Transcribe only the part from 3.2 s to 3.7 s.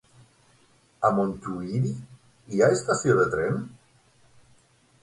de tren?